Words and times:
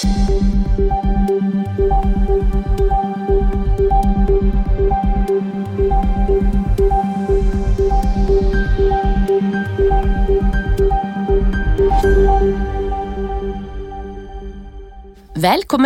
Velkommen 0.00 0.12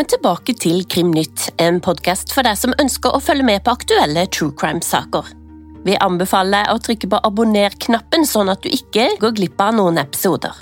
tilbake 0.06 0.54
til 0.54 0.84
Krimnytt, 0.86 1.48
en 1.58 1.80
podkast 1.82 2.30
for 2.30 2.46
deg 2.46 2.54
som 2.54 2.70
ønsker 2.78 3.10
å 3.10 3.18
følge 3.18 3.42
med 3.42 3.64
på 3.66 3.74
aktuelle 3.74 4.28
true 4.30 4.54
crime-saker. 4.54 5.26
Vi 5.82 5.98
anbefaler 5.98 6.70
å 6.70 6.78
trykke 6.78 7.10
på 7.10 7.18
abonner-knappen, 7.26 8.22
sånn 8.22 8.54
at 8.54 8.62
du 8.62 8.70
ikke 8.70 9.08
går 9.18 9.34
glipp 9.40 9.58
av 9.58 9.74
noen 9.80 9.98
episoder. 9.98 10.54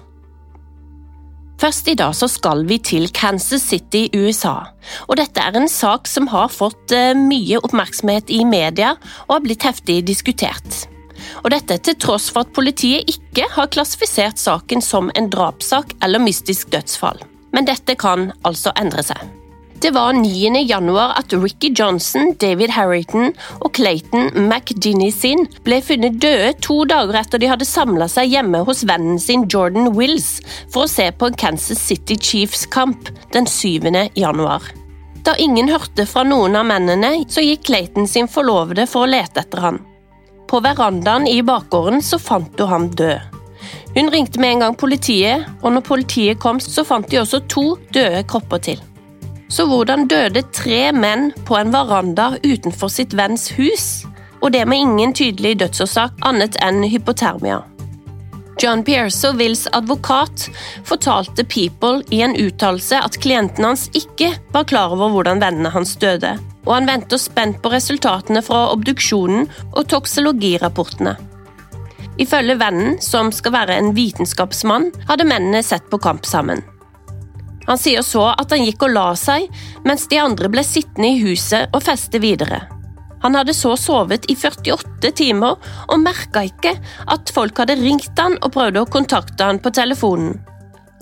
Først 1.62 1.88
i 1.92 1.94
dag 1.94 2.14
så 2.18 2.26
skal 2.26 2.64
vi 2.66 2.80
til 2.82 3.06
Kansas 3.14 3.62
City, 3.70 4.08
USA. 4.18 4.56
Og 5.06 5.16
dette 5.20 5.38
er 5.38 5.54
en 5.54 5.70
sak 5.70 6.10
som 6.10 6.26
har 6.32 6.50
fått 6.50 6.90
eh, 6.96 7.14
mye 7.14 7.60
oppmerksomhet 7.62 8.32
i 8.34 8.42
media 8.42 8.96
og 9.28 9.36
har 9.36 9.44
blitt 9.46 9.66
heftig 9.68 10.00
diskutert. 10.10 10.86
Og 11.44 11.52
dette 11.54 11.78
til 11.86 11.94
tross 12.02 12.32
for 12.34 12.42
at 12.42 12.54
politiet 12.56 13.06
ikke 13.06 13.46
har 13.54 13.70
klassifisert 13.70 14.42
saken 14.42 14.82
som 14.82 15.12
en 15.14 15.30
drapssak 15.30 15.94
eller 16.02 16.24
mystisk 16.24 16.74
dødsfall 16.74 17.22
men 17.52 17.68
dette 17.68 17.96
kan 18.00 18.30
altså 18.48 18.72
endre 18.80 19.04
seg. 19.06 19.20
Det 19.82 19.90
var 19.90 20.12
9. 20.12 20.60
januar 20.68 21.10
at 21.18 21.32
Ricky 21.32 21.72
Johnson, 21.78 22.36
David 22.40 22.70
Harrington 22.70 23.32
og 23.60 23.72
Clayton 23.74 24.28
McDinney 24.46 25.10
ble 25.66 25.80
funnet 25.82 26.20
døde 26.22 26.52
to 26.62 26.84
dager 26.86 27.18
etter 27.18 27.42
de 27.42 27.48
hadde 27.50 27.66
samla 27.66 28.06
seg 28.06 28.30
hjemme 28.30 28.60
hos 28.68 28.84
vennen 28.86 29.18
sin 29.18 29.48
Jordan 29.50 29.90
Wills 29.96 30.36
for 30.70 30.84
å 30.84 30.90
se 30.92 31.08
på 31.10 31.26
en 31.26 31.38
Kansas 31.40 31.82
City 31.82 32.14
Chiefs-kamp 32.14 33.10
den 33.34 33.50
7. 33.50 33.90
januar. 34.14 34.62
Da 35.26 35.34
ingen 35.34 35.66
hørte 35.74 36.06
fra 36.06 36.22
noen 36.22 36.54
av 36.62 36.70
mennene, 36.70 37.24
så 37.26 37.42
gikk 37.42 37.66
Clayton 37.66 38.06
sin 38.06 38.30
forlovede 38.30 38.86
for 38.86 39.02
å 39.02 39.10
lete 39.10 39.42
etter 39.42 39.66
han. 39.66 39.82
På 40.46 40.62
verandaen 40.62 41.26
i 41.26 41.40
bakgården 41.42 42.06
så 42.06 42.22
fant 42.22 42.54
hun 42.62 42.70
ham 42.70 42.88
død. 43.02 43.18
Hun 43.98 44.14
ringte 44.14 44.38
med 44.38 44.54
en 44.54 44.64
gang 44.68 44.78
politiet, 44.78 45.50
og 45.58 45.74
når 45.74 45.88
politiet 45.90 46.38
kom, 46.38 46.62
så 46.62 46.86
fant 46.86 47.10
de 47.10 47.18
også 47.18 47.42
to 47.50 47.66
døde 47.90 48.22
kropper 48.30 48.62
til. 48.70 48.88
Så 49.52 49.66
hvordan 49.68 50.06
døde 50.08 50.40
tre 50.56 50.86
menn 50.96 51.28
på 51.44 51.58
en 51.58 51.74
veranda 51.74 52.30
utenfor 52.40 52.88
sitt 52.92 53.12
venns 53.18 53.50
hus? 53.58 54.06
Og 54.40 54.54
det 54.54 54.64
med 54.66 54.80
ingen 54.80 55.12
tydelig 55.12 55.58
dødsårsak 55.60 56.24
annet 56.24 56.56
enn 56.64 56.80
hypotermia. 56.88 57.60
John 58.62 58.84
Pierce 58.86 59.28
og 59.28 59.40
Wills 59.40 59.66
advokat 59.76 60.46
fortalte 60.88 61.44
People 61.44 62.00
i 62.14 62.22
en 62.24 62.36
uttalelse 62.38 62.96
at 63.04 63.18
klienten 63.20 63.66
hans 63.66 63.88
ikke 63.98 64.30
var 64.54 64.68
klar 64.70 64.94
over 64.96 65.12
hvordan 65.12 65.42
vennene 65.42 65.72
hans 65.74 65.94
døde, 66.00 66.36
og 66.64 66.74
han 66.76 66.88
venter 66.88 67.20
spent 67.20 67.60
på 67.62 67.72
resultatene 67.74 68.42
fra 68.44 68.68
obduksjonen 68.72 69.48
og 69.72 69.88
toksologirapportene. 69.92 71.16
Ifølge 72.22 72.58
vennen, 72.60 73.00
som 73.04 73.32
skal 73.34 73.56
være 73.56 73.80
en 73.80 73.92
vitenskapsmann, 73.96 74.92
hadde 75.08 75.28
mennene 75.28 75.64
sett 75.66 75.88
på 75.90 76.00
kamp 76.00 76.28
sammen. 76.28 76.62
Han 77.72 77.80
sier 77.80 78.04
så 78.04 78.26
at 78.28 78.50
han 78.52 78.66
gikk 78.66 78.82
og 78.84 78.90
la 78.92 79.06
seg, 79.16 79.46
mens 79.88 80.02
de 80.12 80.18
andre 80.20 80.50
ble 80.52 80.60
sittende 80.60 81.14
i 81.14 81.20
huset 81.22 81.72
og 81.72 81.80
feste 81.86 82.18
videre. 82.20 82.58
Han 83.22 83.38
hadde 83.38 83.54
så 83.56 83.70
sovet 83.80 84.26
i 84.28 84.34
48 84.36 85.08
timer 85.16 85.56
og 85.86 86.02
merka 86.02 86.42
ikke 86.44 86.74
at 87.14 87.32
folk 87.32 87.62
hadde 87.62 87.78
ringt 87.80 88.18
han 88.20 88.36
og 88.42 88.52
prøvde 88.58 88.82
å 88.82 88.90
kontakte 88.92 89.46
han 89.48 89.60
på 89.64 89.72
telefonen. 89.72 90.34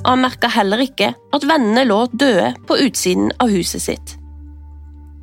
Han 0.05 0.23
merka 0.23 0.47
heller 0.55 0.85
ikke 0.85 1.09
at 1.11 1.49
vennene 1.51 1.83
lå 1.89 2.05
døde 2.12 2.53
på 2.71 2.79
utsiden 2.87 3.34
av 3.43 3.51
huset 3.51 3.83
sitt. 3.89 4.15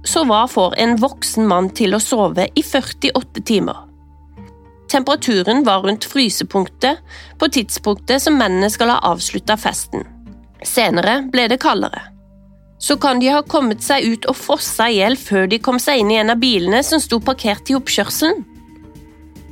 Så 0.03 0.25
hva 0.27 0.43
får 0.51 0.75
en 0.83 0.97
voksen 0.99 1.47
mann 1.47 1.71
til 1.79 1.95
å 1.95 2.01
sove 2.03 2.49
i 2.59 2.65
48 2.73 3.45
timer? 3.47 3.85
Temperaturen 4.91 5.63
var 5.63 5.87
rundt 5.87 6.11
frysepunktet 6.11 6.99
på 7.39 7.51
tidspunktet 7.55 8.27
som 8.27 8.35
mennene 8.35 8.67
skal 8.73 8.97
ha 8.97 8.99
avslutta 9.13 9.55
festen. 9.55 10.03
Senere 10.65 11.21
ble 11.31 11.47
det 11.51 11.59
kaldere. 11.61 12.01
Så 12.79 12.97
kan 13.01 13.19
de 13.19 13.29
ha 13.33 13.41
kommet 13.41 13.81
seg 13.81 14.05
ut 14.05 14.27
og 14.29 14.37
frossa 14.37 14.89
i 14.89 14.99
hjel 14.99 15.17
før 15.17 15.47
de 15.49 15.59
kom 15.61 15.79
seg 15.81 16.03
inn 16.03 16.13
i 16.13 16.19
en 16.21 16.33
av 16.33 16.41
bilene 16.41 16.83
som 16.85 17.01
sto 17.01 17.19
parkert 17.19 17.69
i 17.71 17.77
oppkjørselen. 17.77 18.45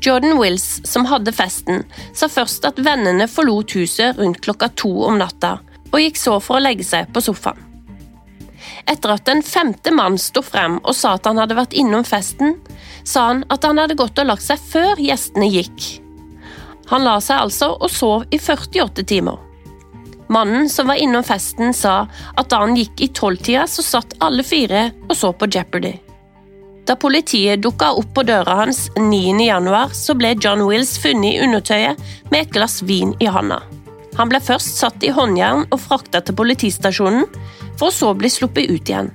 Jordan 0.06 0.38
Wills, 0.38 0.82
som 0.86 1.08
hadde 1.10 1.34
festen, 1.34 1.82
sa 2.14 2.30
først 2.30 2.66
at 2.70 2.82
vennene 2.86 3.26
forlot 3.32 3.74
huset 3.74 4.20
rundt 4.20 4.44
klokka 4.46 4.70
to 4.78 4.92
om 5.08 5.18
natta, 5.18 5.58
og 5.90 6.02
gikk 6.02 6.20
så 6.22 6.38
for 6.44 6.60
å 6.60 6.66
legge 6.66 6.86
seg 6.86 7.10
på 7.14 7.24
sofaen. 7.26 7.62
Etter 8.86 9.16
at 9.16 9.30
en 9.32 9.42
femte 9.42 9.90
mann 9.94 10.18
sto 10.22 10.44
frem 10.46 10.78
og 10.84 10.94
sa 10.94 11.16
at 11.18 11.26
han 11.26 11.40
hadde 11.42 11.58
vært 11.58 11.74
innom 11.74 12.06
festen, 12.06 12.60
sa 13.04 13.32
han 13.32 13.44
at 13.54 13.66
han 13.66 13.82
hadde 13.82 13.98
gått 13.98 14.20
og 14.22 14.30
lagt 14.30 14.46
seg 14.46 14.62
før 14.62 15.02
gjestene 15.02 15.50
gikk. 15.50 15.88
Han 16.92 17.06
la 17.06 17.18
seg 17.24 17.48
altså 17.48 17.72
og 17.80 17.90
sov 17.90 18.28
i 18.30 18.38
48 18.38 19.06
timer. 19.10 19.40
Mannen 20.36 20.70
som 20.70 20.88
var 20.88 20.96
innom 21.00 21.24
festen, 21.24 21.74
sa 21.74 22.08
at 22.36 22.50
da 22.52 22.58
han 22.66 22.76
gikk 22.76 23.00
i 23.00 23.08
tolvtida, 23.16 23.62
så 23.72 23.84
satt 23.86 24.18
alle 24.20 24.44
fire 24.44 24.90
og 25.08 25.16
så 25.16 25.30
på 25.32 25.48
Jeopardy. 25.48 25.94
Da 26.86 26.98
politiet 27.00 27.62
dukka 27.64 27.94
opp 27.96 28.10
på 28.18 28.26
døra 28.28 28.58
hans 28.60 28.90
9. 29.00 29.38
januar, 29.46 29.94
så 29.96 30.12
ble 30.20 30.34
John 30.36 30.66
Wills 30.68 30.98
funnet 31.00 31.38
i 31.38 31.46
undertøyet 31.46 32.04
med 32.34 32.42
et 32.42 32.52
glass 32.52 32.82
vin 32.84 33.16
i 33.24 33.30
handa. 33.32 33.62
Han 34.20 34.28
ble 34.28 34.44
først 34.44 34.76
satt 34.84 35.08
i 35.08 35.14
håndjern 35.16 35.64
og 35.70 35.80
frakta 35.86 36.20
til 36.20 36.36
politistasjonen, 36.36 37.24
for 37.80 37.88
å 37.88 37.96
så 37.96 38.12
bli 38.20 38.28
sluppet 38.36 38.68
ut 38.76 38.92
igjen. 38.92 39.14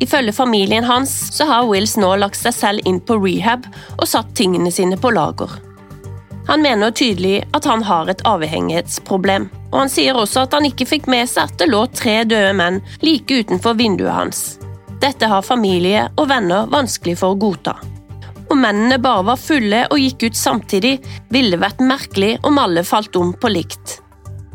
Ifølge 0.00 0.32
familien 0.32 0.88
hans 0.88 1.12
så 1.36 1.44
har 1.52 1.68
Wills 1.68 1.98
nå 2.00 2.14
lagt 2.24 2.40
seg 2.40 2.56
selv 2.56 2.88
inn 2.88 3.02
på 3.04 3.20
rehab 3.20 3.68
og 3.98 4.08
satt 4.08 4.32
tingene 4.38 4.72
sine 4.72 4.96
på 4.96 5.12
lager. 5.12 5.60
Han 6.48 6.64
mener 6.64 6.96
tydelig 6.96 7.42
at 7.52 7.68
han 7.68 7.84
har 7.84 8.08
et 8.08 8.24
avhengighetsproblem, 8.24 9.50
og 9.70 9.76
han 9.82 9.92
sier 9.92 10.16
også 10.16 10.46
at 10.46 10.56
han 10.56 10.66
ikke 10.68 10.86
fikk 10.88 11.08
med 11.10 11.28
seg 11.28 11.50
at 11.50 11.60
det 11.60 11.68
lå 11.68 11.84
tre 11.92 12.22
døde 12.28 12.54
menn 12.56 12.80
like 13.04 13.42
utenfor 13.42 13.76
vinduet 13.78 14.14
hans. 14.14 14.42
Dette 15.02 15.28
har 15.30 15.46
familie 15.46 16.08
og 16.16 16.28
venner 16.30 16.66
vanskelig 16.72 17.18
for 17.20 17.34
å 17.34 17.38
godta. 17.38 17.76
Om 18.48 18.62
mennene 18.64 18.96
bare 19.02 19.26
var 19.28 19.40
fulle 19.40 19.84
og 19.92 20.00
gikk 20.00 20.30
ut 20.30 20.38
samtidig, 20.38 20.96
ville 21.28 21.54
det 21.54 21.62
vært 21.62 21.84
merkelig 21.84 22.38
om 22.48 22.58
alle 22.58 22.84
falt 22.86 23.16
om 23.20 23.34
på 23.36 23.50
likt. 23.52 23.98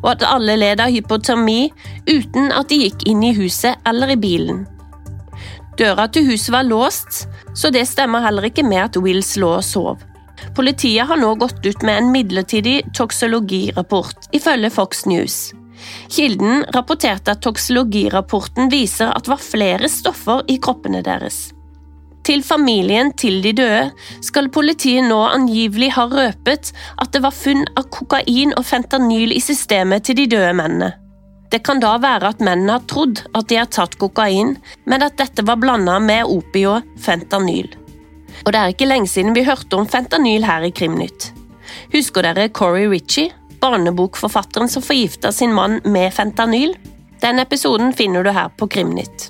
Og 0.01 0.15
at 0.15 0.25
alle 0.27 0.57
led 0.59 0.81
av 0.83 0.91
hypotermi 0.91 1.69
uten 2.09 2.49
at 2.51 2.73
de 2.73 2.81
gikk 2.87 3.05
inn 3.07 3.21
i 3.23 3.35
huset 3.37 3.77
eller 3.87 4.15
i 4.15 4.19
bilen. 4.19 4.65
Døra 5.77 6.09
til 6.11 6.27
huset 6.27 6.51
var 6.53 6.65
låst, 6.67 7.23
så 7.57 7.69
det 7.73 7.85
stemmer 7.89 8.25
heller 8.25 8.49
ikke 8.49 8.65
med 8.65 8.81
at 8.81 8.99
Wills 8.99 9.35
lå 9.41 9.55
og 9.59 9.65
sov. 9.65 10.01
Politiet 10.55 11.07
har 11.09 11.19
nå 11.19 11.33
gått 11.41 11.65
ut 11.65 11.81
med 11.81 11.97
en 11.97 12.11
midlertidig 12.13 12.81
toksologirapport, 12.97 14.29
ifølge 14.35 14.69
Fox 14.73 15.05
News. 15.09 15.37
Kilden 16.13 16.63
rapporterte 16.75 17.33
at 17.33 17.43
toksologirapporten 17.43 18.71
viser 18.71 19.11
at 19.11 19.25
det 19.25 19.33
var 19.33 19.43
flere 19.43 19.89
stoffer 19.91 20.43
i 20.47 20.59
kroppene 20.61 21.03
deres. 21.05 21.49
Til 22.23 22.39
familien 22.45 23.11
til 23.19 23.41
de 23.43 23.51
døde 23.57 23.87
skal 24.23 24.47
politiet 24.53 25.03
nå 25.09 25.19
angivelig 25.27 25.91
ha 25.97 26.05
røpet 26.07 26.71
at 26.71 27.11
det 27.11 27.23
var 27.25 27.35
funn 27.35 27.65
av 27.75 27.89
kokain 27.91 28.55
og 28.55 28.63
fentanyl 28.63 29.35
i 29.35 29.41
systemet 29.43 30.07
til 30.07 30.21
de 30.21 30.29
døde 30.37 30.53
mennene. 30.55 30.93
Det 31.51 31.59
kan 31.67 31.83
da 31.83 31.97
være 32.01 32.31
at 32.31 32.39
mennene 32.41 32.79
har 32.79 32.85
trodd 32.89 33.25
at 33.35 33.49
de 33.51 33.59
har 33.59 33.67
tatt 33.69 33.99
kokain, 34.01 34.55
men 34.89 35.05
at 35.05 35.19
dette 35.19 35.43
var 35.45 35.59
blanda 35.61 35.99
med 36.01 36.31
opioid 36.31 36.87
fentanyl. 37.03 37.67
Og 38.43 38.51
det 38.51 38.59
er 38.59 38.73
ikke 38.73 38.89
lenge 38.89 39.07
siden 39.07 39.35
vi 39.35 39.45
hørte 39.47 39.77
om 39.79 39.87
fentanyl 39.87 40.45
her 40.47 40.65
i 40.67 40.73
Krimnytt. 40.75 41.31
Husker 41.93 42.25
dere 42.27 42.49
Corey 42.51 42.89
Ritchie, 42.91 43.31
barnebokforfatteren 43.63 44.69
som 44.69 44.83
forgifta 44.83 45.31
sin 45.31 45.53
mann 45.55 45.79
med 45.85 46.11
fentanyl? 46.13 46.75
Den 47.23 47.39
episoden 47.39 47.93
finner 47.95 48.23
du 48.23 48.33
her 48.35 48.51
på 48.57 48.67
Krimnytt. 48.67 49.29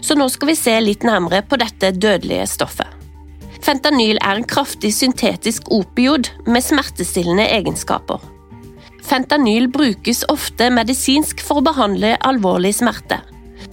Så 0.00 0.16
nå 0.16 0.28
skal 0.32 0.52
vi 0.52 0.56
se 0.56 0.76
litt 0.80 1.04
nærmere 1.04 1.42
på 1.44 1.58
dette 1.60 1.92
dødelige 1.92 2.46
stoffet. 2.48 2.88
Fentanyl 3.66 4.20
er 4.22 4.38
en 4.38 4.46
kraftig 4.46 4.92
syntetisk 4.94 5.68
opiod 5.74 6.30
med 6.46 6.64
smertestillende 6.64 7.48
egenskaper. 7.50 8.22
Fentanyl 9.06 9.68
brukes 9.70 10.24
ofte 10.32 10.68
medisinsk 10.72 11.42
for 11.44 11.60
å 11.60 11.66
behandle 11.66 12.14
alvorlig 12.26 12.72
smerte. 12.78 13.20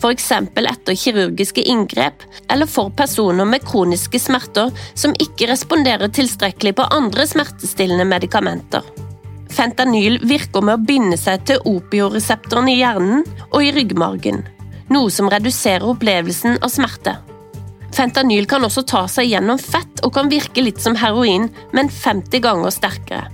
F.eks. 0.03 0.31
etter 0.31 0.95
kirurgiske 0.99 1.63
inngrep, 1.63 2.23
eller 2.51 2.67
for 2.67 2.91
personer 2.91 3.47
med 3.47 3.63
kroniske 3.63 4.19
smerter 4.19 4.71
som 4.99 5.15
ikke 5.15 5.47
responderer 5.47 6.11
tilstrekkelig 6.11 6.73
på 6.75 6.87
andre 6.91 7.23
smertestillende 7.27 8.03
medikamenter. 8.09 8.83
Fentanyl 9.53 10.17
virker 10.27 10.65
med 10.65 10.75
å 10.75 10.85
binde 10.89 11.17
seg 11.19 11.45
til 11.47 11.61
opioreseptoren 11.69 12.67
i 12.73 12.79
hjernen 12.81 13.23
og 13.51 13.61
i 13.63 13.71
ryggmargen, 13.71 14.41
noe 14.91 15.13
som 15.13 15.29
reduserer 15.31 15.85
opplevelsen 15.93 16.59
av 16.59 16.73
smerte. 16.73 17.15
Fentanyl 17.93 18.49
kan 18.49 18.65
også 18.65 18.83
ta 18.89 19.05
seg 19.07 19.29
gjennom 19.29 19.61
fett 19.61 20.03
og 20.03 20.15
kan 20.17 20.27
virke 20.27 20.65
litt 20.65 20.83
som 20.83 20.97
heroin, 20.99 21.47
men 21.71 21.87
50 21.93 22.43
ganger 22.43 22.75
sterkere. 22.75 23.29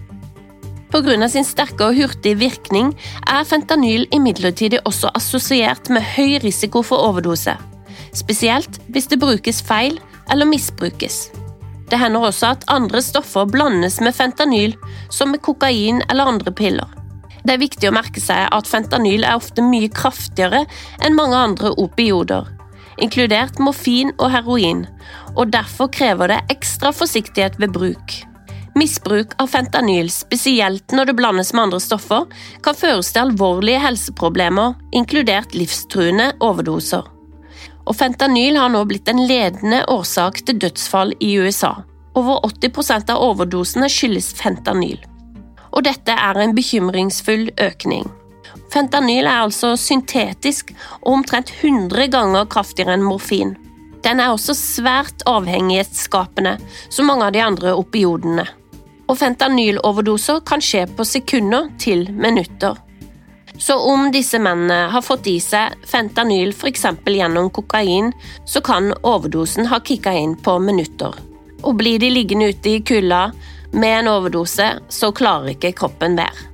Pga. 0.89 1.27
sin 1.29 1.45
sterke 1.45 1.85
og 1.85 1.97
hurtige 1.99 2.37
virkning 2.39 2.95
er 3.29 3.43
fentanyl 3.45 4.07
imidlertid 4.11 4.79
også 4.89 5.11
assosiert 5.13 5.89
med 5.93 6.01
høy 6.15 6.39
risiko 6.41 6.81
for 6.81 6.97
overdose, 6.97 7.53
spesielt 8.13 8.79
hvis 8.89 9.05
det 9.11 9.19
brukes 9.21 9.61
feil 9.61 9.99
eller 10.31 10.49
misbrukes. 10.49 11.29
Det 11.89 11.99
hender 11.99 12.25
også 12.25 12.53
at 12.55 12.65
andre 12.67 13.01
stoffer 13.01 13.45
blandes 13.45 13.99
med 14.01 14.17
fentanyl, 14.17 14.73
som 15.09 15.29
med 15.29 15.41
kokain 15.45 16.01
eller 16.09 16.25
andre 16.33 16.51
piller. 16.51 16.89
Det 17.45 17.53
er 17.53 17.61
viktig 17.61 17.89
å 17.89 17.93
merke 17.93 18.21
seg 18.21 18.47
at 18.49 18.69
fentanyl 18.69 19.23
er 19.23 19.37
ofte 19.37 19.61
mye 19.65 19.89
kraftigere 19.93 20.65
enn 21.05 21.17
mange 21.17 21.37
andre 21.37 21.71
opioider, 21.77 22.49
inkludert 22.97 23.61
morfin 23.61 24.09
og 24.17 24.33
heroin, 24.33 24.87
og 25.37 25.53
derfor 25.53 25.93
krever 25.93 26.33
det 26.33 26.41
ekstra 26.53 26.91
forsiktighet 26.93 27.61
ved 27.61 27.77
bruk. 27.77 28.18
Misbruk 28.79 29.33
av 29.37 29.47
fentanyl, 29.51 30.07
spesielt 30.11 30.93
når 30.95 31.09
det 31.09 31.13
blandes 31.17 31.49
med 31.53 31.65
andre 31.65 31.79
stoffer, 31.83 32.27
kan 32.63 32.77
føres 32.77 33.09
til 33.11 33.25
alvorlige 33.25 33.81
helseproblemer, 33.83 34.77
inkludert 34.95 35.55
livstruende 35.57 36.29
overdoser. 36.45 37.03
Og 37.83 37.97
fentanyl 37.99 38.55
har 38.61 38.71
nå 38.71 38.85
blitt 38.87 39.09
en 39.11 39.19
ledende 39.27 39.81
årsak 39.91 40.39
til 40.47 40.61
dødsfall 40.63 41.11
i 41.19 41.33
USA. 41.41 41.73
Over 42.15 42.45
80% 42.47 43.11
av 43.11 43.23
overdosene 43.25 43.89
skyldes 43.91 44.29
fentanyl. 44.39 45.01
Og 45.73 45.83
dette 45.83 46.15
er 46.15 46.39
en 46.39 46.55
bekymringsfull 46.55 47.49
økning. 47.59 48.07
Fentanyl 48.71 49.25
er 49.25 49.41
altså 49.41 49.73
syntetisk 49.75 50.71
og 51.01 51.17
omtrent 51.17 51.51
100 51.57 52.07
ganger 52.13 52.47
kraftigere 52.47 52.95
enn 52.95 53.03
morfin. 53.03 53.57
Den 54.07 54.23
er 54.23 54.31
også 54.31 54.55
svært 54.55 55.27
avhengighetsskapende, 55.27 56.55
som 56.87 57.11
mange 57.11 57.27
av 57.27 57.35
de 57.35 57.43
andre 57.43 57.75
opiodene 57.75 58.47
og 59.09 59.17
fentanyloverdoser 59.17 60.43
kan 60.45 60.61
skje 60.61 60.85
på 60.93 61.05
sekunder 61.07 61.71
til 61.81 62.05
minutter. 62.13 62.77
Så 63.59 63.75
om 63.75 64.07
disse 64.13 64.39
mennene 64.39 64.87
har 64.93 65.03
fått 65.03 65.27
i 65.27 65.39
seg 65.43 65.73
fentanyl 65.89 66.53
f.eks. 66.53 66.85
gjennom 67.09 67.49
kokain, 67.51 68.13
så 68.45 68.61
kan 68.63 68.93
overdosen 69.03 69.67
ha 69.67 69.81
kicka 69.83 70.13
inn 70.15 70.37
på 70.39 70.55
minutter. 70.63 71.17
Og 71.65 71.75
blir 71.81 71.99
de 71.99 72.11
liggende 72.13 72.53
ute 72.53 72.77
i 72.77 72.83
kulda 72.85 73.31
med 73.73 73.95
en 73.97 74.11
overdose, 74.13 74.69
så 74.87 75.11
klarer 75.11 75.55
ikke 75.55 75.73
kroppen 75.81 76.15
mer. 76.15 76.45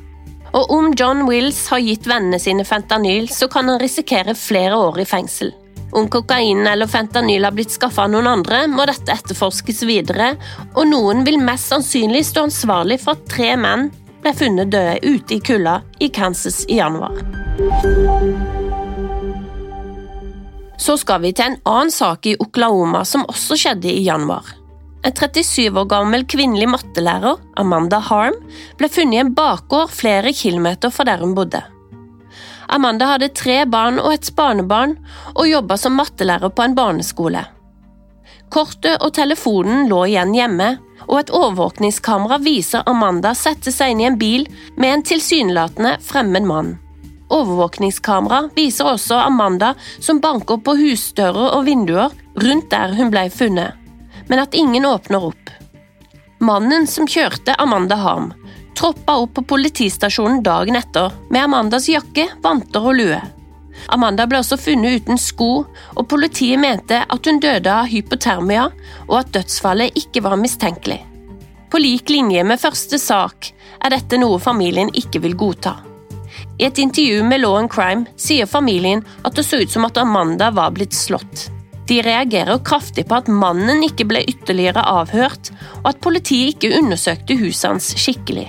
Og 0.56 0.72
om 0.72 0.94
John 0.98 1.28
Wills 1.28 1.68
har 1.69 1.84
gitt 1.84 2.08
vennene 2.08 2.40
sine 2.40 2.66
fentanyl, 2.66 3.28
så 3.30 3.51
kan 3.51 3.69
han 3.69 3.81
risikere 3.81 4.34
flere 4.40 4.80
år 4.80 5.04
i 5.04 5.08
fengsel. 5.10 5.51
Om 5.96 6.10
kokain 6.10 6.68
eller 6.68 6.88
fentanyl 6.88 7.46
har 7.48 7.54
blitt 7.56 7.72
skaffa 7.72 8.04
noen 8.12 8.28
andre, 8.28 8.66
må 8.68 8.84
dette 8.84 9.14
etterforskes 9.14 9.86
videre, 9.88 10.34
og 10.76 10.90
noen 10.90 11.24
vil 11.24 11.38
mest 11.40 11.72
sannsynlig 11.72 12.26
stå 12.28 12.50
ansvarlig 12.50 12.98
for 13.00 13.16
at 13.16 13.30
tre 13.32 13.54
menn 13.56 13.88
ble 14.20 14.34
funnet 14.36 14.74
døde 14.74 14.98
ute 15.06 15.38
i 15.38 15.40
kulda 15.40 15.78
i 16.04 16.10
Kansas 16.12 16.66
i 16.68 16.82
januar. 16.82 17.16
Så 20.76 20.98
skal 21.00 21.24
vi 21.24 21.32
til 21.32 21.54
en 21.54 21.58
annen 21.64 21.94
sak 21.96 22.28
i 22.28 22.36
Oklahoma 22.44 23.06
som 23.08 23.24
også 23.32 23.56
skjedde 23.62 23.94
i 23.94 24.04
januar. 24.04 24.50
En 25.06 25.16
37 25.16 25.70
år 25.80 25.88
gammel 25.88 26.26
kvinnelig 26.28 26.68
mattelærer, 26.74 27.40
Amanda 27.62 28.02
Harm, 28.04 28.36
ble 28.76 28.92
funnet 28.92 29.22
i 29.22 29.24
en 29.24 29.32
bakgård 29.38 29.96
flere 29.96 30.36
kilometer 30.36 30.92
fra 30.92 31.08
der 31.08 31.24
hun 31.24 31.38
bodde. 31.38 31.64
Amanda 32.68 33.12
hadde 33.14 33.34
tre 33.36 33.64
barn 33.70 34.00
og 34.02 34.14
et 34.14 34.32
barnebarn, 34.36 34.98
og 35.36 35.50
jobba 35.50 35.78
som 35.78 35.98
mattelærer 36.00 36.50
på 36.50 36.66
en 36.66 36.76
barneskole. 36.78 37.44
Kortet 38.50 39.02
og 39.02 39.14
telefonen 39.18 39.90
lå 39.90 40.06
igjen 40.10 40.34
hjemme, 40.36 40.76
og 41.06 41.20
et 41.20 41.32
overvåkningskamera 41.34 42.40
viser 42.42 42.86
Amanda 42.90 43.34
sette 43.38 43.74
seg 43.74 43.94
inn 43.94 44.02
i 44.02 44.10
en 44.10 44.18
bil 44.18 44.48
med 44.78 44.92
en 44.94 45.06
tilsynelatende 45.06 45.98
fremmed 46.02 46.48
mann. 46.50 46.76
Overvåkningskamera 47.34 48.50
viser 48.56 48.90
også 48.94 49.18
Amanda 49.26 49.74
som 50.00 50.22
banker 50.22 50.62
på 50.62 50.78
husdører 50.78 51.58
og 51.58 51.66
vinduer 51.70 52.14
rundt 52.42 52.70
der 52.72 52.94
hun 52.98 53.12
ble 53.14 53.28
funnet, 53.34 53.74
men 54.30 54.42
at 54.42 54.58
ingen 54.58 54.86
åpner 54.86 55.30
opp. 55.32 55.52
Mannen 56.46 56.86
som 56.88 57.08
kjørte 57.10 57.56
Amanda 57.62 57.98
Harm, 58.02 58.34
troppa 58.75 59.16
opp 59.24 59.33
på 59.38 59.45
politistasjonen 59.56 60.44
dagen 60.44 60.75
etter 60.75 61.13
med 61.30 61.44
Amandas 61.44 61.89
jakke, 61.89 62.27
vanter 62.44 62.86
og 62.86 63.00
lue. 63.00 63.22
Amanda 63.92 64.25
ble 64.27 64.39
også 64.39 64.57
funnet 64.60 65.01
uten 65.01 65.19
sko, 65.19 65.50
og 65.95 66.07
politiet 66.10 66.60
mente 66.62 67.01
at 67.04 67.27
hun 67.27 67.42
døde 67.44 67.72
av 67.72 67.89
hypotermia, 67.92 68.69
og 69.10 69.18
at 69.19 69.33
dødsfallet 69.36 69.98
ikke 70.00 70.24
var 70.25 70.39
mistenkelig. 70.42 71.01
På 71.69 71.81
lik 71.81 72.10
linje 72.10 72.44
med 72.48 72.62
første 72.62 73.00
sak 73.01 73.51
er 73.83 73.94
dette 73.94 74.19
noe 74.22 74.39
familien 74.39 74.92
ikke 74.95 75.22
vil 75.25 75.36
godta. 75.38 75.75
I 76.60 76.68
et 76.69 76.80
intervju 76.80 77.24
med 77.27 77.42
Law 77.44 77.57
and 77.60 77.72
Crime 77.72 78.07
sier 78.16 78.48
familien 78.48 79.04
at 79.27 79.36
det 79.36 79.44
så 79.44 79.60
ut 79.60 79.72
som 79.72 79.88
at 79.88 79.98
Amanda 80.00 80.51
var 80.56 80.72
blitt 80.75 80.95
slått. 80.95 81.50
De 81.86 82.00
reagerer 82.01 82.63
kraftig 82.66 83.06
på 83.10 83.18
at 83.19 83.30
mannen 83.30 83.83
ikke 83.86 84.07
ble 84.10 84.24
ytterligere 84.25 84.81
avhørt, 84.89 85.51
og 85.83 85.92
at 85.92 86.01
politiet 86.01 86.56
ikke 86.56 86.77
undersøkte 86.80 87.38
huset 87.44 87.68
hans 87.69 87.92
skikkelig. 88.00 88.48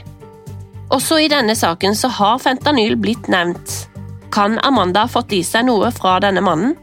Også 0.95 1.19
i 1.19 1.29
denne 1.29 1.57
saken 1.59 1.97
så 1.99 2.09
har 2.15 2.43
fentanyl 2.43 2.95
blitt 3.01 3.27
nevnt. 3.33 3.87
Kan 4.35 4.59
Amanda 4.63 5.07
ha 5.07 5.11
fått 5.11 5.33
i 5.35 5.43
seg 5.47 5.67
noe 5.67 5.91
fra 5.95 6.19
denne 6.23 6.43
mannen? 6.45 6.77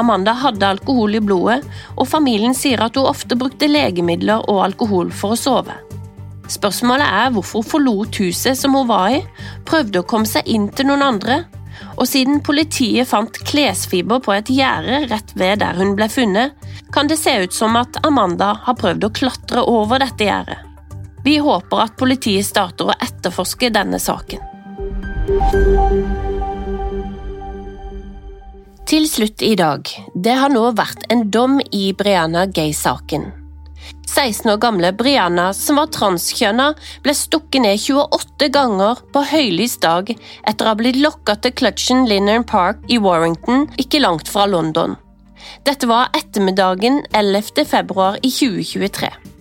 Amanda 0.00 0.32
hadde 0.34 0.66
alkohol 0.66 1.14
i 1.14 1.22
blodet, 1.22 1.60
og 1.94 2.08
familien 2.10 2.54
sier 2.56 2.82
at 2.82 2.96
hun 2.98 3.06
ofte 3.10 3.36
brukte 3.38 3.68
legemidler 3.70 4.48
og 4.50 4.64
alkohol 4.64 5.12
for 5.14 5.34
å 5.34 5.38
sove. 5.38 5.76
Spørsmålet 6.50 7.06
er 7.06 7.30
hvorfor 7.34 7.62
hun 7.62 7.70
forlot 7.70 8.18
huset 8.20 8.58
som 8.58 8.74
hun 8.76 8.88
var 8.88 9.12
i, 9.14 9.20
prøvde 9.68 10.00
å 10.00 10.08
komme 10.08 10.28
seg 10.28 10.48
inn 10.50 10.66
til 10.72 10.90
noen 10.90 11.04
andre, 11.06 11.44
og 11.94 12.08
siden 12.08 12.42
politiet 12.44 13.08
fant 13.10 13.38
klesfiber 13.46 14.22
på 14.24 14.34
et 14.34 14.50
gjerde 14.50 15.04
rett 15.12 15.34
ved 15.38 15.62
der 15.62 15.78
hun 15.78 15.94
ble 15.98 16.08
funnet, 16.10 16.54
kan 16.94 17.10
det 17.10 17.20
se 17.20 17.36
ut 17.44 17.54
som 17.54 17.76
at 17.78 18.00
Amanda 18.06 18.54
har 18.66 18.78
prøvd 18.80 19.08
å 19.08 19.14
klatre 19.14 19.66
over 19.70 20.02
dette 20.02 20.26
gjerdet. 20.26 20.73
Vi 21.24 21.38
håper 21.38 21.86
at 21.86 21.94
politiet 21.96 22.44
starter 22.44 22.90
å 22.90 22.98
etterforske 23.00 23.70
denne 23.72 24.00
saken. 24.02 24.42
Til 28.84 29.06
slutt 29.08 29.42
i 29.42 29.54
dag. 29.56 29.88
Det 30.14 30.34
har 30.36 30.52
nå 30.52 30.66
vært 30.76 31.06
en 31.08 31.24
dom 31.32 31.56
i 31.72 31.86
Brianna 31.96 32.44
Gay-saken. 32.46 33.24
16 34.14 34.52
år 34.52 34.60
gamle 34.62 34.92
Brianna, 34.94 35.48
som 35.56 35.80
var 35.80 35.88
transkjønna, 35.96 36.68
ble 37.02 37.14
stukket 37.16 37.64
ned 37.64 37.80
28 37.80 38.50
ganger 38.54 39.00
på 39.16 39.24
høylys 39.32 39.80
dag 39.82 40.12
etter 40.12 40.68
å 40.68 40.74
ha 40.74 40.78
blitt 40.78 41.00
lokka 41.00 41.38
til 41.40 41.56
Clutchen 41.56 42.04
Linnern 42.10 42.44
Park 42.46 42.84
i 42.86 43.00
Warrington, 43.00 43.66
ikke 43.80 44.04
langt 44.04 44.30
fra 44.30 44.44
London. 44.46 44.98
Dette 45.64 45.88
var 45.88 46.12
ettermiddagen 46.16 47.02
11. 47.16 47.64
februar 47.68 48.20
i 48.22 48.30
2023. 48.30 49.33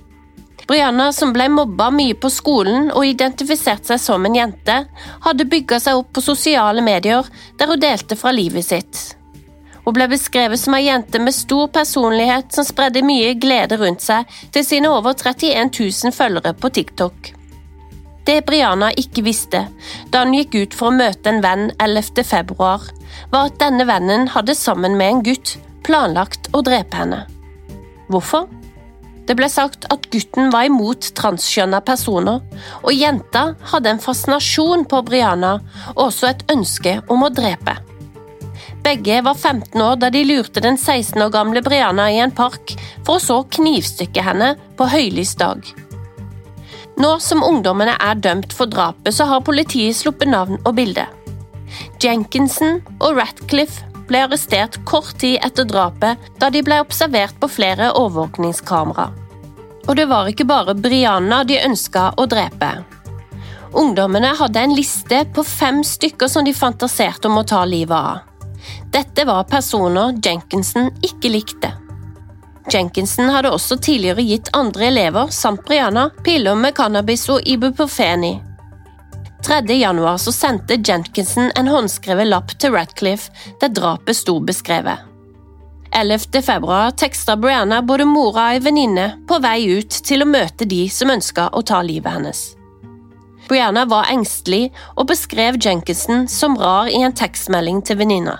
Brianna, 0.67 1.11
som 1.11 1.33
ble 1.35 1.49
mobba 1.51 1.89
mye 1.91 2.15
på 2.15 2.29
skolen 2.31 2.87
og 2.93 3.05
identifiserte 3.07 3.93
seg 3.93 3.99
som 3.99 4.25
en 4.25 4.37
jente, 4.37 4.77
hadde 5.25 5.49
bygga 5.49 5.79
seg 5.83 5.99
opp 5.99 6.13
på 6.15 6.23
sosiale 6.23 6.83
medier 6.85 7.27
der 7.59 7.71
hun 7.71 7.83
delte 7.83 8.15
fra 8.19 8.31
livet 8.31 8.69
sitt. 8.69 9.01
Hun 9.83 9.95
ble 9.97 10.07
beskrevet 10.07 10.61
som 10.61 10.77
ei 10.77 10.85
jente 10.85 11.19
med 11.19 11.35
stor 11.35 11.67
personlighet 11.75 12.55
som 12.55 12.63
spredde 12.63 13.03
mye 13.03 13.33
glede 13.35 13.77
rundt 13.81 14.05
seg 14.05 14.29
til 14.55 14.63
sine 14.63 14.91
over 14.91 15.17
31 15.19 15.73
000 15.75 16.15
følgere 16.15 16.55
på 16.55 16.71
TikTok. 16.79 17.33
Det 18.23 18.39
Brianna 18.47 18.93
ikke 18.95 19.25
visste 19.25 19.65
da 20.13 20.23
hun 20.23 20.35
gikk 20.37 20.55
ut 20.55 20.77
for 20.79 20.89
å 20.89 20.95
møte 20.95 21.27
en 21.27 21.43
venn 21.43 21.71
11. 21.75 22.23
februar, 22.23 22.87
var 23.33 23.49
at 23.51 23.59
denne 23.59 23.83
vennen 23.89 24.29
hadde 24.31 24.55
sammen 24.55 24.95
med 24.95 25.11
en 25.11 25.23
gutt 25.27 25.57
planlagt 25.83 26.47
å 26.55 26.63
drepe 26.63 27.03
henne. 27.03 27.25
Hvorfor? 28.07 28.47
Det 29.27 29.35
ble 29.39 29.47
sagt 29.47 29.87
at 29.93 30.09
gutten 30.11 30.51
var 30.51 30.67
imot 30.67 31.13
transkjønna 31.15 31.79
personer, 31.87 32.41
og 32.83 32.91
jenta 32.91 33.53
hadde 33.71 33.93
en 33.93 34.03
fascinasjon 34.03 34.83
på 34.89 34.99
Brianna 35.07 35.55
og 35.93 36.09
også 36.09 36.29
et 36.33 36.43
ønske 36.51 36.97
om 37.13 37.23
å 37.23 37.31
drepe. 37.31 37.77
Begge 38.83 39.21
var 39.23 39.37
15 39.39 39.79
år 39.79 39.95
da 40.01 40.09
de 40.11 40.25
lurte 40.27 40.59
den 40.63 40.75
16 40.75 41.21
år 41.23 41.31
gamle 41.31 41.63
Brianna 41.63 42.09
i 42.11 42.19
en 42.19 42.35
park 42.35 42.75
for 43.05 43.15
å 43.15 43.23
så 43.23 43.39
knivstykke 43.55 44.25
henne 44.25 44.53
på 44.75 44.89
høylys 44.91 45.37
dag. 45.39 45.63
Nå 46.99 47.13
som 47.23 47.45
ungdommene 47.47 47.95
er 47.95 48.19
dømt 48.19 48.53
for 48.53 48.69
drapet, 48.69 49.15
så 49.15 49.25
har 49.31 49.45
politiet 49.47 49.95
sluppet 49.97 50.29
navn 50.29 50.59
og 50.65 50.75
bilde. 50.77 51.07
Jenkinson 52.03 52.81
og 52.99 53.17
Ratcliffe 53.17 53.92
ble 54.07 54.23
arrestert 54.25 54.79
kort 54.85 55.17
tid 55.19 55.39
etter 55.45 55.67
drapet, 55.69 56.17
da 56.39 56.49
de 56.49 56.63
ble 56.65 56.79
observert 56.83 57.35
på 57.39 57.49
flere 57.51 57.91
overvåkningskamera. 57.99 59.09
Og 59.87 59.95
det 59.99 60.07
var 60.07 60.29
ikke 60.31 60.47
bare 60.47 60.75
Brianna 60.75 61.43
de 61.43 61.59
ønska 61.63 62.13
å 62.17 62.27
drepe. 62.29 62.71
Ungdommene 63.73 64.35
hadde 64.37 64.61
en 64.61 64.75
liste 64.77 65.23
på 65.33 65.43
fem 65.43 65.81
stykker 65.83 66.29
som 66.29 66.45
de 66.45 66.53
fantaserte 66.53 67.27
om 67.27 67.41
å 67.41 67.47
ta 67.47 67.63
livet 67.65 67.97
av. 67.97 68.21
Dette 68.93 69.25
var 69.25 69.43
personer 69.49 70.13
Jenkinson 70.23 70.91
ikke 71.01 71.31
likte. 71.33 71.73
Jenkinson 72.71 73.31
hadde 73.33 73.51
også 73.51 73.75
tidligere 73.81 74.23
gitt 74.23 74.53
andre 74.55 74.87
elever, 74.87 75.27
samt 75.35 75.65
Brianna, 75.67 76.09
piller 76.23 76.55
med 76.55 76.75
cannabis 76.77 77.25
og 77.33 77.41
ibuprofen 77.43 78.23
i. 78.23 78.33
3.1 79.43 80.17
så 80.17 80.31
sendte 80.31 80.79
Jenkinson 80.87 81.51
en 81.55 81.67
håndskrevet 81.67 82.29
lapp 82.29 82.53
til 82.59 82.71
Ratcliffe 82.71 83.31
der 83.59 83.73
drapet 83.75 84.15
sto 84.15 84.37
beskrevet. 84.39 85.03
11.2 85.93 86.91
teksta 86.97 87.35
Brianna 87.37 87.81
både 87.85 88.05
mora 88.09 88.47
og 88.47 88.55
ei 88.55 88.61
venninne 88.63 89.09
på 89.29 89.37
vei 89.43 89.59
ut 89.77 89.99
til 90.07 90.23
å 90.23 90.29
møte 90.29 90.65
de 90.65 90.87
som 90.89 91.11
ønska 91.13 91.51
å 91.53 91.61
ta 91.61 91.83
livet 91.85 92.15
hennes. 92.15 92.41
Brianna 93.49 93.83
var 93.85 94.09
engstelig 94.09 94.71
og 94.95 95.09
beskrev 95.11 95.59
Jenkinson 95.61 96.25
som 96.31 96.55
rar 96.57 96.87
i 96.87 97.03
en 97.03 97.13
tekstmelding 97.13 97.83
til 97.85 97.99
venninna. 97.99 98.39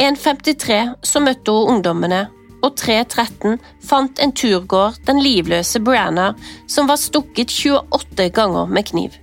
1.53 0.00 0.82
så 1.04 1.20
møtte 1.20 1.52
hun 1.52 1.76
ungdommene, 1.76 2.24
og 2.64 2.76
3.13 2.80 3.58
fant 3.84 4.20
en 4.20 4.32
turgåer 4.32 4.96
den 5.06 5.20
livløse 5.20 5.80
Brianna 5.84 6.32
som 6.68 6.88
var 6.88 7.00
stukket 7.00 7.52
28 7.52 8.32
ganger 8.36 8.72
med 8.72 8.88
kniv. 8.90 9.19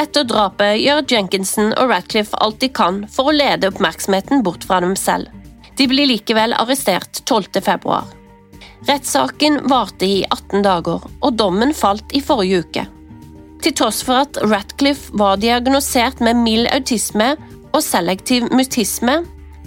Etter 0.00 0.24
drapet 0.24 0.78
gjør 0.80 1.02
Jenkinson 1.12 1.74
og 1.74 1.90
Ratcliffe 1.90 2.38
alt 2.40 2.62
de 2.62 2.70
kan 2.72 3.02
for 3.12 3.28
å 3.28 3.34
lede 3.36 3.68
oppmerksomheten 3.68 4.40
bort 4.46 4.64
fra 4.64 4.78
dem 4.80 4.94
selv. 4.96 5.28
De 5.76 5.84
blir 5.90 6.08
likevel 6.08 6.54
arrestert 6.56 7.20
12. 7.26 7.60
februar. 7.66 8.08
Rettssaken 8.88 9.58
varte 9.68 10.08
i 10.08 10.22
18 10.24 10.64
dager, 10.64 11.04
og 11.04 11.36
dommen 11.36 11.74
falt 11.76 12.14
i 12.16 12.22
forrige 12.24 12.62
uke. 12.64 12.86
Til 13.60 13.76
tross 13.76 14.00
for 14.06 14.22
at 14.22 14.40
Ratcliffe 14.40 15.12
var 15.20 15.36
diagnosert 15.42 16.22
med 16.24 16.40
mild 16.46 16.70
autisme 16.72 17.34
og 17.74 17.82
selektiv 17.84 18.48
mutisme, 18.56 19.18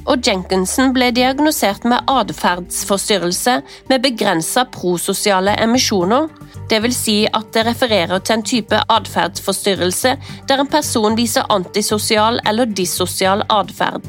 og 0.05 0.27
Jenkinson 0.27 0.93
ble 0.95 1.09
diagnosert 1.15 1.85
med 1.87 2.03
atferdsforstyrrelse 2.11 3.59
med 3.89 4.03
begrensa 4.03 4.65
prososiale 4.73 5.55
emisjoner, 5.63 6.27
dvs. 6.71 6.99
Si 7.03 7.17
at 7.27 7.49
det 7.55 7.65
refererer 7.67 8.19
til 8.19 8.37
en 8.37 8.45
type 8.47 8.81
atferdsforstyrrelse 8.97 10.15
der 10.49 10.61
en 10.63 10.71
person 10.71 11.17
viser 11.19 11.47
antisosial 11.53 12.39
eller 12.47 12.69
dissosial 12.69 13.43
atferd. 13.49 14.05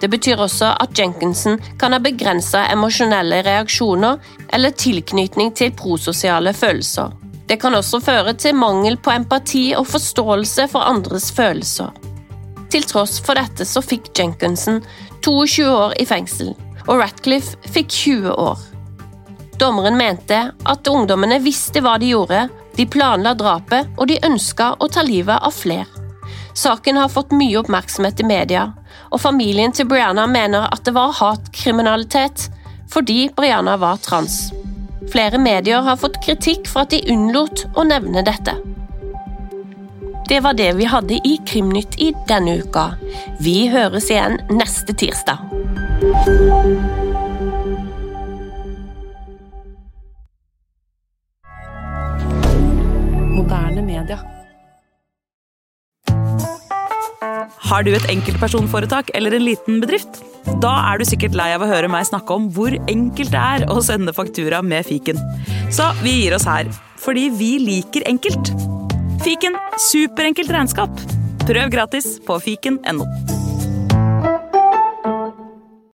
Det 0.00 0.10
betyr 0.12 0.40
også 0.44 0.74
at 0.80 0.98
Jenkinson 0.98 1.56
kan 1.80 1.94
ha 1.96 2.00
begrensa 2.04 2.66
emosjonelle 2.72 3.40
reaksjoner 3.46 4.18
eller 4.52 4.74
tilknytning 4.76 5.54
til 5.56 5.72
prososiale 5.76 6.52
følelser. 6.52 7.14
Det 7.48 7.60
kan 7.62 7.74
også 7.78 8.00
føre 8.02 8.34
til 8.34 8.58
mangel 8.58 8.98
på 8.98 9.14
empati 9.14 9.70
og 9.78 9.86
forståelse 9.86 10.68
for 10.72 10.84
andres 10.84 11.30
følelser. 11.32 11.94
Til 12.72 12.86
tross 12.88 13.18
for 13.22 13.38
dette 13.38 13.66
så 13.68 13.82
fikk 13.84 14.10
Jenkinson 14.16 14.80
22 15.24 15.66
år 15.70 15.94
i 16.02 16.06
fengsel, 16.08 16.54
og 16.86 17.00
Ratcliffe 17.00 17.58
fikk 17.74 17.92
20 17.92 18.32
år. 18.32 18.64
Dommeren 19.60 19.96
mente 19.96 20.40
at 20.52 20.88
ungdommene 20.90 21.38
visste 21.40 21.80
hva 21.80 21.96
de 22.00 22.10
gjorde, 22.12 22.46
de 22.76 22.84
planla 22.86 23.32
drapet, 23.38 23.88
og 23.96 24.10
de 24.10 24.18
ønska 24.26 24.74
å 24.80 24.88
ta 24.92 25.04
livet 25.06 25.40
av 25.40 25.54
flere. 25.56 25.88
Saken 26.56 26.96
har 26.96 27.12
fått 27.12 27.34
mye 27.36 27.58
oppmerksomhet 27.60 28.20
i 28.20 28.28
media, 28.28 28.68
og 29.12 29.20
familien 29.20 29.72
til 29.76 29.88
Brianna 29.88 30.26
mener 30.28 30.68
at 30.72 30.84
det 30.84 30.94
var 30.96 31.14
hatkriminalitet 31.16 32.48
fordi 32.92 33.26
Brianna 33.36 33.74
var 33.80 33.98
trans. 33.98 34.52
Flere 35.12 35.38
medier 35.42 35.82
har 35.82 35.98
fått 36.00 36.20
kritikk 36.24 36.68
for 36.70 36.84
at 36.84 36.94
de 36.94 37.02
unnlot 37.12 37.66
å 37.74 37.84
nevne 37.86 38.22
dette. 38.26 38.54
Det 40.28 40.40
var 40.42 40.56
det 40.58 40.72
vi 40.74 40.86
hadde 40.90 41.20
i 41.22 41.36
Krimnytt 41.46 41.94
i 42.02 42.08
denne 42.26 42.56
uka. 42.58 42.96
Vi 43.38 43.68
høres 43.70 44.08
igjen 44.10 44.40
neste 44.50 44.90
tirsdag. 44.98 45.38
Moderne 53.36 53.86
media. 53.86 54.18
Har 57.70 57.86
du 57.86 57.92
et 57.94 58.10
enkeltpersonforetak 58.10 59.14
eller 59.14 59.38
en 59.38 59.46
liten 59.46 59.78
bedrift? 59.78 60.24
Da 60.62 60.74
er 60.90 60.98
du 60.98 61.06
sikkert 61.06 61.38
lei 61.38 61.52
av 61.54 61.62
å 61.62 61.70
høre 61.70 61.90
meg 61.90 62.10
snakke 62.10 62.34
om 62.34 62.50
hvor 62.50 62.74
enkelt 62.90 63.30
det 63.30 63.44
er 63.54 63.70
å 63.70 63.78
sende 63.78 64.14
faktura 64.16 64.58
med 64.58 64.90
fiken. 64.90 65.22
Så 65.70 65.92
vi 66.02 66.24
gir 66.24 66.34
oss 66.34 66.50
her, 66.50 66.66
fordi 66.98 67.28
vi 67.30 67.52
liker 67.62 68.10
enkelt. 68.10 68.75
Fiken 69.26 69.56
superenkelt 69.90 70.52
regnskap. 70.54 71.00
Prøv 71.48 71.70
gratis 71.74 72.20
på 72.26 72.38
fiken.no. 72.44 73.35